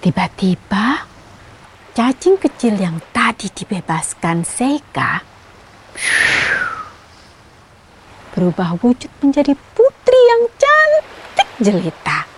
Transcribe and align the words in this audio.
Tiba-tiba, 0.00 1.04
cacing 1.96 2.36
kecil 2.36 2.76
yang 2.78 3.00
tadi 3.10 3.48
dibebaskan 3.52 4.44
Seika 4.44 5.24
berubah 8.36 8.76
wujud 8.84 9.08
menjadi 9.24 9.56
putri 9.72 10.20
yang 10.28 10.42
cantik 10.60 11.48
jelita. 11.56 12.28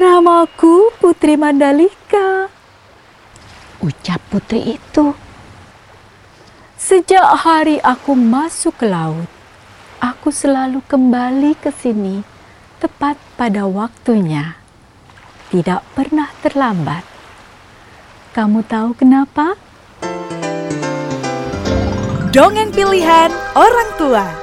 Namaku 0.00 0.88
Putri 0.96 1.36
Mandalika. 1.36 2.48
Ucap 3.84 4.24
putri 4.32 4.80
itu. 4.80 5.12
Sejak 6.80 7.44
hari 7.44 7.76
aku 7.84 8.16
masuk 8.16 8.80
ke 8.80 8.88
laut, 8.88 9.28
aku 10.00 10.32
selalu 10.32 10.80
kembali 10.88 11.52
ke 11.60 11.68
sini 11.68 12.24
tepat 12.80 13.20
pada 13.36 13.68
waktunya. 13.68 14.59
Tidak 15.50 15.82
pernah 15.98 16.30
terlambat. 16.46 17.02
Kamu 18.30 18.62
tahu 18.70 18.94
kenapa? 18.94 19.58
Dongeng 22.30 22.70
pilihan 22.70 23.34
orang 23.58 23.90
tua. 23.98 24.39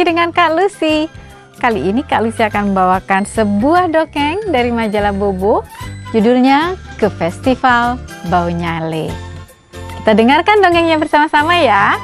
Lagi 0.00 0.16
dengan 0.16 0.32
Kak 0.32 0.56
Lucy. 0.56 1.12
Kali 1.60 1.92
ini 1.92 2.00
Kak 2.00 2.24
Lucy 2.24 2.40
akan 2.40 2.72
membawakan 2.72 3.28
sebuah 3.28 3.92
dongeng 3.92 4.48
dari 4.48 4.72
majalah 4.72 5.12
Bobo. 5.12 5.60
Judulnya 6.16 6.72
Ke 6.96 7.12
Festival 7.12 8.00
Bau 8.32 8.48
Nyale. 8.48 9.12
Kita 10.00 10.16
dengarkan 10.16 10.64
dongengnya 10.64 10.96
bersama-sama 10.96 11.52
ya. 11.60 12.00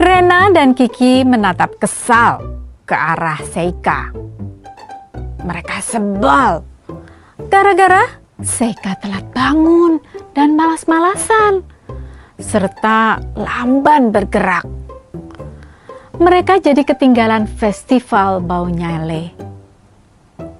Rena 0.00 0.48
dan 0.56 0.72
Kiki 0.72 1.20
menatap 1.28 1.76
kesal 1.76 2.40
ke 2.88 2.96
arah 2.96 3.44
Seika. 3.44 4.08
Mereka 5.44 5.84
sebal 5.84 6.64
gara-gara 7.52 8.08
Seika 8.40 8.96
telat 8.96 9.28
bangun 9.36 10.00
dan 10.32 10.56
malas-malasan 10.56 11.64
serta 12.40 13.22
lamban 13.38 14.10
bergerak. 14.10 14.66
Mereka 16.18 16.60
jadi 16.60 16.82
ketinggalan 16.84 17.48
festival 17.48 18.42
Bau 18.44 18.68
Nyale. 18.68 19.32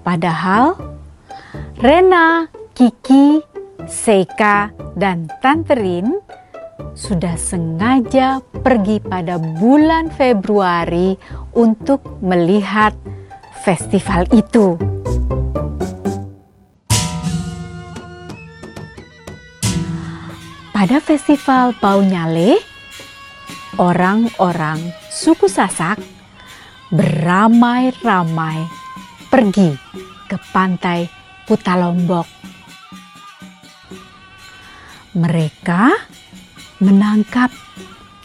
Padahal 0.02 0.74
Rena, 1.78 2.48
Kiki, 2.72 3.42
Seika, 3.86 4.70
dan 4.94 5.28
Tante 5.42 5.74
Rin 5.74 6.18
sudah 6.92 7.38
sengaja 7.38 8.42
pergi 8.62 9.00
pada 9.00 9.38
bulan 9.38 10.10
Februari 10.12 11.16
untuk 11.54 12.02
melihat 12.20 12.92
festival 13.62 14.26
itu. 14.34 14.76
Pada 20.82 20.98
festival 20.98 21.78
Bau 21.78 22.02
Nyale, 22.02 22.58
orang-orang 23.78 24.82
suku 25.14 25.46
Sasak 25.46 26.02
beramai-ramai 26.90 28.66
pergi 29.30 29.78
ke 30.26 30.34
pantai 30.50 31.06
Kutalombok. 31.46 32.26
Mereka 35.14 35.82
menangkap 36.82 37.54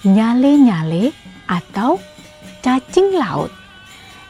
nyale-nyale 0.01 1.13
atau 1.45 2.01
cacing 2.65 3.21
laut 3.21 3.53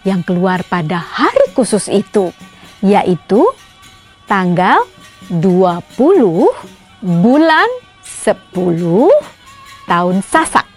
yang 0.04 0.20
keluar 0.28 0.68
pada 0.68 1.00
hari 1.00 1.48
khusus 1.56 1.88
itu, 1.88 2.36
yaitu 2.84 3.40
tanggal 4.28 4.84
20 5.32 5.80
bulan 7.24 7.87
10 8.28 9.08
tahun 9.88 10.20
Sasak. 10.20 10.68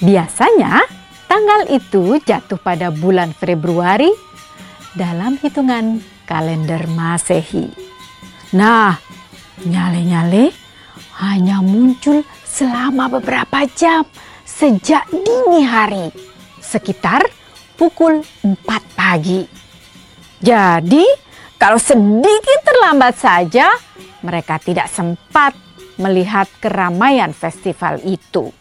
Biasanya 0.00 0.80
tanggal 1.28 1.68
itu 1.68 2.16
jatuh 2.24 2.56
pada 2.56 2.88
bulan 2.88 3.36
Februari 3.36 4.08
dalam 4.96 5.36
hitungan 5.36 6.00
kalender 6.24 6.88
Masehi. 6.88 7.68
Nah, 8.56 8.96
nyale-nyale 9.60 10.48
hanya 11.20 11.60
muncul 11.60 12.24
selama 12.48 13.12
beberapa 13.20 13.68
jam 13.76 14.08
sejak 14.48 15.04
dini 15.12 15.68
hari, 15.68 16.08
sekitar 16.64 17.28
pukul 17.76 18.24
4 18.40 18.56
pagi. 18.96 19.44
Jadi, 20.40 21.04
kalau 21.60 21.76
sedikit 21.76 22.64
terlambat 22.64 23.20
saja, 23.20 23.68
mereka 24.24 24.56
tidak 24.56 24.88
sempat 24.88 25.67
melihat 25.98 26.46
keramaian 26.62 27.34
festival 27.34 27.98
itu. 28.06 28.54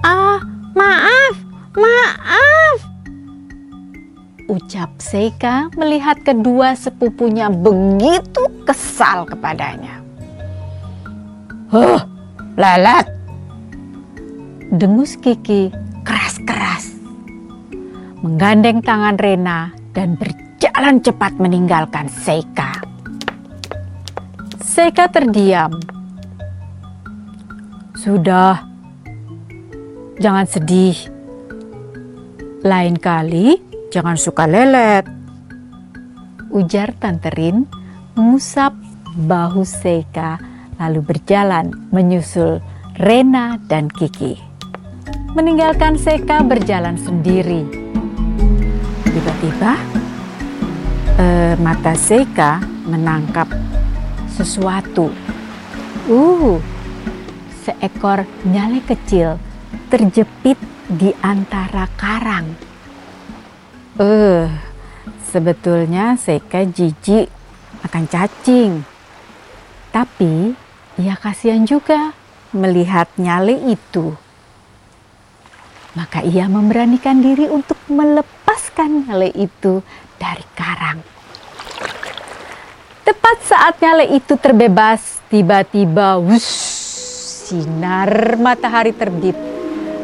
Ah, 0.00 0.40
maaf, 0.72 1.36
maaf. 1.76 2.78
Ucap 4.48 4.96
Seika 4.96 5.68
melihat 5.76 6.24
kedua 6.24 6.72
sepupunya 6.72 7.52
begitu 7.52 8.48
kesal 8.64 9.28
kepadanya. 9.28 10.00
Huh, 11.68 12.00
lalat. 12.56 13.04
Dengus 14.72 15.20
Kiki 15.20 15.68
keras-keras. 16.00 16.96
Menggandeng 18.24 18.80
tangan 18.80 19.20
Rena 19.20 19.76
dan 19.92 20.16
berjalan 20.16 21.04
cepat 21.04 21.36
meninggalkan 21.36 22.08
Seika. 22.08 22.87
Seika 24.68 25.08
terdiam. 25.08 25.72
Sudah, 27.96 28.68
jangan 30.20 30.44
sedih. 30.44 30.92
Lain 32.60 33.00
kali 33.00 33.56
jangan 33.88 34.20
suka 34.20 34.44
lelet. 34.44 35.08
Ujar 36.52 36.92
Tante 37.00 37.32
Rin 37.32 37.64
mengusap 38.12 38.76
bahu 39.16 39.64
Seika 39.64 40.36
lalu 40.76 41.00
berjalan 41.00 41.72
menyusul 41.88 42.60
Rena 43.00 43.56
dan 43.72 43.88
Kiki. 43.88 44.36
Meninggalkan 45.32 45.96
Seika 45.96 46.44
berjalan 46.44 47.00
sendiri. 47.00 47.64
Tiba-tiba 49.00 49.72
eh, 51.16 51.56
mata 51.56 51.96
Seika 51.96 52.60
menangkap 52.84 53.48
sesuatu. 54.38 55.10
Uh, 56.06 56.62
seekor 57.66 58.22
nyale 58.46 58.78
kecil 58.86 59.42
terjepit 59.90 60.56
di 60.86 61.10
antara 61.18 61.90
karang. 61.98 62.54
Eh, 63.98 64.06
uh, 64.06 64.46
sebetulnya 65.26 66.14
Seika 66.14 66.62
jijik 66.62 67.26
akan 67.82 68.04
cacing. 68.06 68.86
Tapi 69.90 70.54
ia 71.02 71.18
kasihan 71.18 71.66
juga 71.66 72.14
melihat 72.54 73.10
nyale 73.18 73.58
itu. 73.66 74.14
Maka 75.98 76.22
ia 76.22 76.46
memberanikan 76.46 77.18
diri 77.18 77.50
untuk 77.50 77.76
melepaskan 77.90 79.10
nyale 79.10 79.34
itu 79.34 79.82
dari 80.14 80.46
karang. 80.54 81.17
Tepat 83.28 83.44
saat 83.44 83.74
nyale 83.84 84.16
itu 84.16 84.40
terbebas, 84.40 85.20
tiba-tiba 85.28 86.16
wush, 86.16 86.48
sinar 87.44 88.40
matahari 88.40 88.96
terbit 88.96 89.36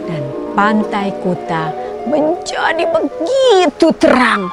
dan 0.04 0.28
pantai 0.52 1.08
kota 1.24 1.72
menjadi 2.04 2.84
begitu 2.84 3.96
terang. 3.96 4.52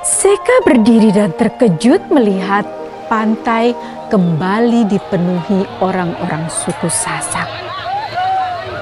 Seka 0.00 0.64
berdiri 0.64 1.12
dan 1.12 1.36
terkejut 1.36 2.08
melihat 2.08 2.64
pantai 3.12 3.76
kembali 4.08 4.88
dipenuhi 4.88 5.68
orang-orang 5.84 6.48
suku 6.48 6.88
Sasak. 6.88 7.52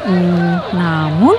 Hmm, 0.07 0.55
namun 0.71 1.35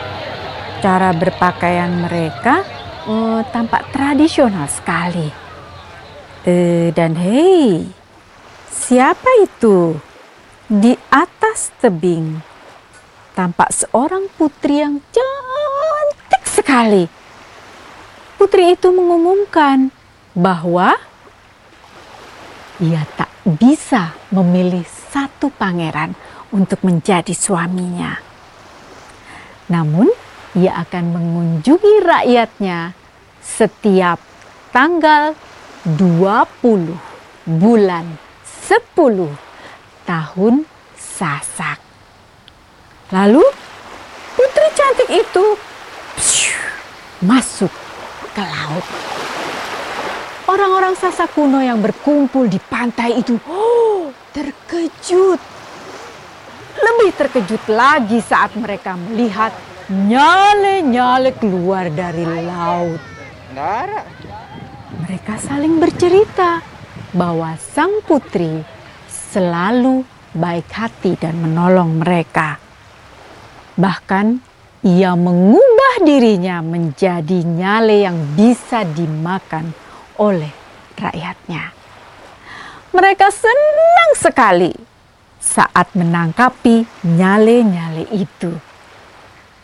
cara 0.83 1.15
berpakaian 1.15 2.03
mereka 2.03 2.67
eh, 3.07 3.39
tampak 3.47 3.87
tradisional 3.95 4.67
sekali. 4.67 5.40
Eh, 6.41 6.89
dan 6.97 7.13
hei, 7.21 7.85
siapa 8.73 9.29
itu? 9.45 9.93
Di 10.65 10.97
atas 11.13 11.69
tebing 11.77 12.41
tampak 13.37 13.69
seorang 13.69 14.25
putri 14.33 14.81
yang 14.81 14.97
cantik 15.13 16.41
sekali. 16.49 17.05
Putri 18.41 18.73
itu 18.73 18.89
mengumumkan 18.89 19.93
bahwa 20.33 20.97
ia 22.81 23.05
tak 23.13 23.29
bisa 23.45 24.17
memilih 24.33 24.81
satu 25.13 25.53
pangeran 25.53 26.17
untuk 26.49 26.81
menjadi 26.81 27.37
suaminya. 27.37 28.17
Namun, 29.69 30.09
ia 30.57 30.73
akan 30.81 31.05
mengunjungi 31.13 32.01
rakyatnya 32.01 32.97
setiap 33.45 34.17
tanggal 34.73 35.37
20 35.85 36.93
bulan 37.45 38.05
10 38.45 39.33
tahun 40.05 40.65
Sasak. 40.93 41.79
Lalu 43.09 43.41
putri 44.37 44.67
cantik 44.77 45.09
itu 45.09 45.45
masuk 47.25 47.73
ke 48.33 48.43
laut. 48.45 48.85
Orang-orang 50.49 50.93
Sasak 50.97 51.33
kuno 51.33 51.61
yang 51.61 51.81
berkumpul 51.81 52.45
di 52.45 52.61
pantai 52.61 53.17
itu 53.17 53.41
oh, 53.49 54.13
terkejut. 54.37 55.41
Lebih 56.81 57.09
terkejut 57.13 57.63
lagi 57.69 58.21
saat 58.21 58.53
mereka 58.57 58.97
melihat 58.97 59.53
nyale-nyale 59.89 61.33
keluar 61.35 61.89
dari 61.89 62.25
laut. 62.25 63.01
Dara. 63.51 64.20
Mereka 65.11 65.43
saling 65.43 65.75
bercerita 65.75 66.63
bahwa 67.11 67.59
sang 67.59 67.99
putri 68.07 68.63
selalu 69.11 70.07
baik 70.31 70.71
hati 70.71 71.19
dan 71.19 71.35
menolong 71.35 71.99
mereka. 71.99 72.55
Bahkan 73.75 74.39
ia 74.87 75.11
mengubah 75.19 76.07
dirinya 76.07 76.63
menjadi 76.63 77.43
nyale 77.43 78.07
yang 78.07 78.23
bisa 78.39 78.87
dimakan 78.87 79.75
oleh 80.15 80.47
rakyatnya. 80.95 81.75
Mereka 82.95 83.27
senang 83.35 84.15
sekali 84.15 84.71
saat 85.43 85.91
menangkapi 85.91 86.87
nyale-nyale 87.03 88.07
itu. 88.15 88.55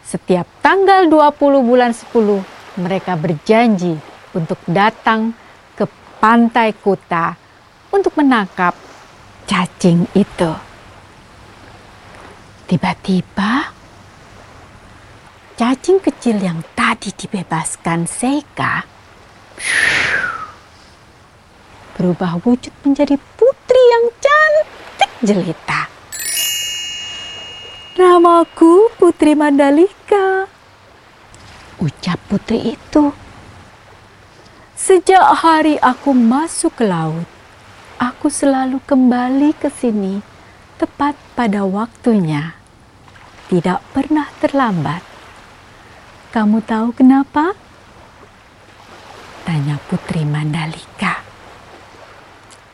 Setiap 0.04 0.44
tanggal 0.60 1.08
20 1.08 1.40
bulan 1.64 1.96
10 1.96 2.84
mereka 2.84 3.16
berjanji 3.16 4.17
untuk 4.38 4.62
datang 4.70 5.34
ke 5.74 5.90
pantai 6.22 6.78
kota 6.78 7.34
untuk 7.90 8.14
menangkap 8.14 8.78
cacing 9.50 10.06
itu. 10.14 10.52
Tiba-tiba 12.70 13.74
cacing 15.58 15.98
kecil 15.98 16.38
yang 16.38 16.62
tadi 16.78 17.10
dibebaskan 17.10 18.06
Seika 18.06 18.86
berubah 21.98 22.38
wujud 22.46 22.70
menjadi 22.86 23.18
putri 23.18 23.82
yang 23.90 24.06
cantik 24.22 25.12
jelita. 25.26 25.90
Namaku 27.98 28.94
Putri 29.02 29.34
Mandalika. 29.34 30.46
Ucap 31.82 32.22
putri 32.30 32.78
itu. 32.78 33.10
Sejak 34.88 35.44
hari 35.44 35.76
aku 35.84 36.16
masuk 36.16 36.80
ke 36.80 36.88
laut, 36.88 37.28
aku 38.00 38.32
selalu 38.32 38.80
kembali 38.88 39.52
ke 39.60 39.68
sini 39.68 40.24
tepat 40.80 41.12
pada 41.36 41.68
waktunya. 41.68 42.56
Tidak 43.52 43.84
pernah 43.92 44.32
terlambat. 44.40 45.04
Kamu 46.32 46.64
tahu 46.64 46.96
kenapa? 46.96 47.52
Tanya 49.44 49.76
Putri 49.92 50.24
Mandalika. 50.24 51.20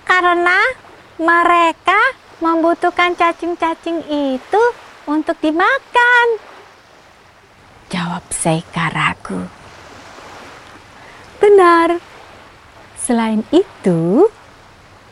Karena 0.06 0.70
mereka 1.18 1.98
membutuhkan 2.38 3.18
cacing-cacing 3.18 4.06
itu 4.38 4.64
untuk 5.10 5.42
dimakan. 5.42 6.28
Jawab 7.90 8.22
Seika 8.30 8.94
ragu. 8.94 9.63
Benar. 11.54 12.02
Selain 12.98 13.46
itu, 13.54 14.26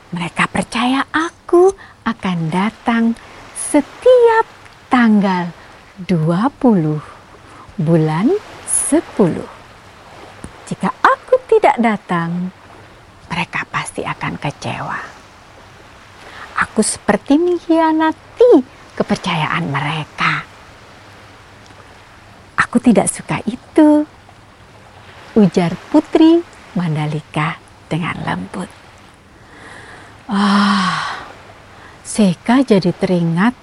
mereka 0.09 0.49
percaya 0.49 1.05
aku 1.13 1.69
akan 2.01 2.49
datang 2.49 3.13
setiap 3.53 4.49
tanggal 4.89 5.53
20 6.01 6.97
bulan 7.77 8.33
10. 8.65 9.05
Jika 10.65 10.89
aku 10.89 11.37
tidak 11.45 11.77
datang, 11.77 12.49
mereka 13.29 13.61
pasti 13.69 14.01
akan 14.01 14.33
kecewa. 14.41 14.97
Aku 16.57 16.81
seperti 16.81 17.37
mengkhianati 17.37 18.65
kepercayaan 18.97 19.69
mereka. 19.69 20.41
Aku 22.57 22.81
tidak 22.81 23.13
suka 23.13 23.45
itu, 23.45 24.09
ujar 25.35 25.75
Putri 25.91 26.43
Mandalika 26.75 27.55
dengan 27.87 28.15
lembut. 28.23 28.67
Ah, 30.31 31.27
Seka 32.03 32.63
jadi 32.63 32.91
teringat 32.91 33.55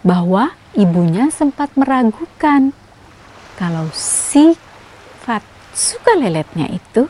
bahwa 0.00 0.52
ibunya 0.76 1.28
sempat 1.32 1.72
meragukan 1.76 2.72
kalau 3.56 3.88
sifat 3.92 5.44
suka 5.72 6.16
leletnya 6.16 6.68
itu 6.72 7.08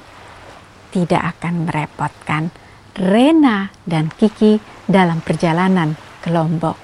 tidak 0.94 1.39
akan 1.39 1.67
merepotkan 1.67 2.50
Rena 2.97 3.69
dan 3.85 4.09
Kiki 4.09 4.59
dalam 4.89 5.21
perjalanan 5.21 5.99
ke 6.25 6.32
Lombok. 6.32 6.79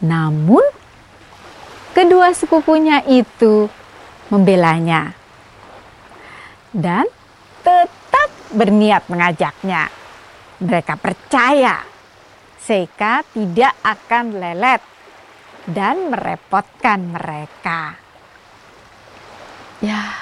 Namun, 0.00 0.64
kedua 1.92 2.32
sepupunya 2.32 3.04
itu 3.04 3.68
membelanya 4.32 5.12
dan 6.74 7.06
tetap 7.62 8.28
berniat 8.50 9.06
mengajaknya. 9.06 9.88
Mereka 10.58 10.98
percaya 10.98 11.94
Seika 12.64 13.20
tidak 13.36 13.76
akan 13.84 14.40
lelet 14.40 14.80
dan 15.68 16.08
merepotkan 16.08 17.12
mereka. 17.12 17.92
Ya, 19.84 20.16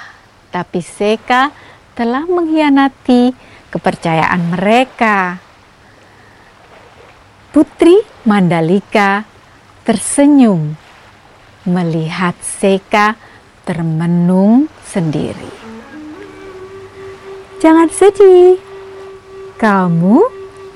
tapi 0.51 0.83
Seka 0.83 1.55
telah 1.95 2.27
mengkhianati 2.27 3.31
kepercayaan 3.71 4.41
mereka. 4.51 5.39
Putri 7.55 7.95
Mandalika 8.27 9.23
tersenyum 9.87 10.75
melihat 11.63 12.35
Seka 12.43 13.15
termenung 13.63 14.67
sendiri. 14.83 15.62
Jangan 17.63 17.87
sedih, 17.95 18.59
kamu 19.55 20.19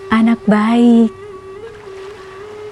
anak 0.07 0.39
baik. 0.47 1.11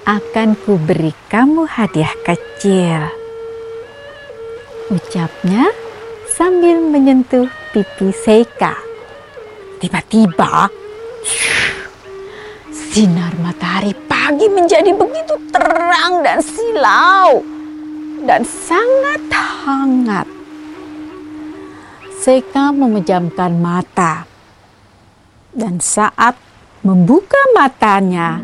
Akan 0.08 0.56
kuberi 0.56 1.12
kamu 1.28 1.68
hadiah 1.68 2.16
kecil. 2.24 3.12
Ucapnya 4.88 5.68
sambil 6.32 6.80
menyentuh 6.80 7.44
pipi 7.76 8.08
Seika. 8.16 8.72
Tiba-tiba, 9.84 10.72
sinar 12.72 13.36
matahari 13.44 13.92
pagi 14.08 14.48
menjadi 14.48 14.96
begitu 14.96 15.36
terang 15.52 16.24
dan 16.24 16.40
silau 16.40 17.44
dan 18.24 18.40
sangat 18.48 19.20
hangat. 19.28 20.35
Seika 22.26 22.74
memejamkan 22.74 23.54
mata 23.54 24.26
dan 25.54 25.78
saat 25.78 26.34
membuka 26.82 27.38
matanya, 27.54 28.42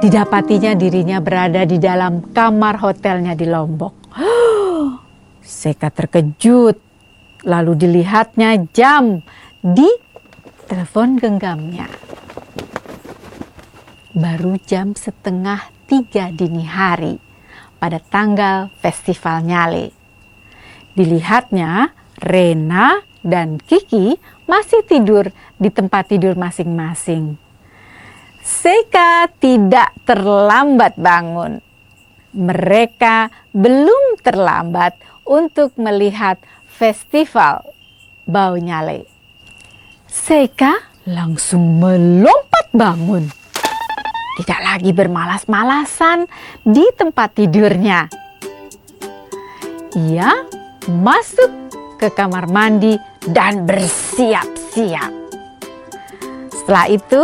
didapatinya 0.00 0.72
dirinya 0.72 1.20
berada 1.20 1.68
di 1.68 1.76
dalam 1.76 2.32
kamar 2.32 2.80
hotelnya 2.80 3.36
di 3.36 3.44
Lombok. 3.44 4.16
Seka 5.60 5.92
terkejut, 5.92 6.80
lalu 7.44 7.84
dilihatnya 7.84 8.56
jam 8.72 9.20
di 9.60 9.92
telepon 10.64 11.20
genggamnya. 11.20 11.84
Baru 14.16 14.56
jam 14.64 14.96
setengah 14.96 15.68
tiga 15.84 16.32
dini 16.32 16.64
hari 16.64 17.20
pada 17.76 18.00
tanggal 18.00 18.72
festival 18.80 19.44
Nyale. 19.44 19.95
Dilihatnya 20.96 21.92
Rena 22.16 23.04
dan 23.20 23.60
Kiki 23.60 24.16
masih 24.48 24.80
tidur 24.88 25.28
di 25.60 25.68
tempat 25.68 26.08
tidur 26.08 26.32
masing-masing. 26.40 27.36
Seika 28.40 29.28
tidak 29.36 29.92
terlambat 30.08 30.96
bangun. 30.96 31.60
Mereka 32.32 33.28
belum 33.52 34.22
terlambat 34.24 34.96
untuk 35.26 35.74
melihat 35.76 36.38
festival 36.64 37.66
bau 38.24 38.54
nyale. 38.56 39.04
Seika 40.06 40.96
langsung 41.04 41.76
melompat 41.76 42.72
bangun. 42.72 43.26
Tidak 44.36 44.60
lagi 44.62 44.92
bermalas-malasan 44.92 46.28
di 46.62 46.84
tempat 46.92 47.40
tidurnya. 47.40 48.06
Ia 49.96 50.30
masuk 50.88 51.50
ke 51.96 52.08
kamar 52.12 52.46
mandi 52.50 52.94
dan 53.26 53.66
bersiap-siap. 53.66 55.12
Setelah 56.52 56.86
itu, 56.90 57.22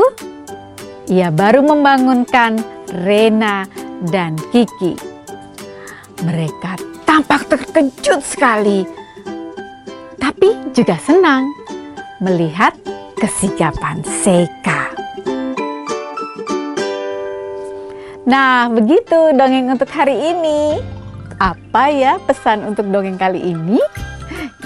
ia 1.11 1.29
baru 1.31 1.63
membangunkan 1.67 2.63
Rena 3.03 3.67
dan 4.11 4.39
Kiki. 4.51 4.95
Mereka 6.23 6.79
tampak 7.03 7.51
terkejut 7.51 8.23
sekali, 8.23 8.87
tapi 10.19 10.55
juga 10.71 10.95
senang 11.03 11.51
melihat 12.23 12.75
kesigapan 13.19 14.03
Seika. 14.07 14.95
Nah, 18.23 18.71
begitu 18.71 19.35
dongeng 19.35 19.75
untuk 19.75 19.91
hari 19.91 20.15
ini. 20.15 20.92
Apa 21.43 21.91
ya 21.91 22.23
pesan 22.23 22.63
untuk 22.63 22.87
dongeng 22.87 23.19
kali 23.19 23.43
ini? 23.43 23.83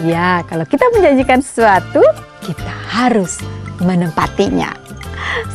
Ya, 0.05 0.45
kalau 0.45 0.69
kita 0.69 0.85
menjanjikan 0.93 1.41
sesuatu, 1.41 2.05
kita 2.45 2.75
harus 2.93 3.41
menempatinya. 3.81 4.77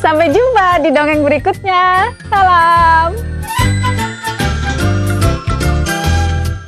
Sampai 0.02 0.34
jumpa 0.34 0.82
di 0.82 0.90
dongeng 0.90 1.22
berikutnya. 1.22 2.10
Salam. 2.26 3.14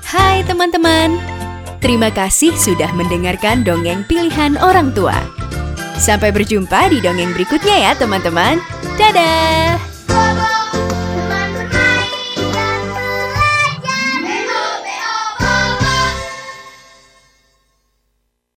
Hai 0.06 0.46
teman-teman, 0.46 1.18
terima 1.82 2.14
kasih 2.14 2.54
sudah 2.54 2.94
mendengarkan 2.94 3.66
dongeng 3.66 4.06
pilihan 4.06 4.54
orang 4.62 4.94
tua. 4.94 5.18
Sampai 5.98 6.30
berjumpa 6.30 6.94
di 6.94 7.02
dongeng 7.02 7.34
berikutnya 7.34 7.90
ya 7.90 7.92
teman-teman. 7.98 8.62
Dadah! 8.94 9.93